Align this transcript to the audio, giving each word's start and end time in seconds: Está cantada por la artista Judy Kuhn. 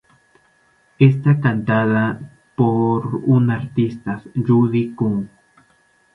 Está 0.97 1.39
cantada 1.39 2.19
por 2.55 3.21
la 3.39 3.53
artista 3.53 4.23
Judy 4.47 4.95
Kuhn. 4.95 5.29